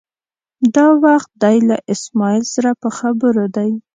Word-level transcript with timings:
دا 0.75 0.87
وخت 1.03 1.31
دی 1.43 1.57
له 1.69 1.77
اسمعیل 1.93 2.43
سره 2.53 2.69
په 2.81 2.89
خبرو 2.97 3.45
دی. 3.55 3.71